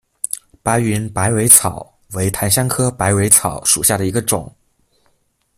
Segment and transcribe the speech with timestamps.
[0.63, 4.51] 白云百蕊草为檀香科百蕊草属下的一个种。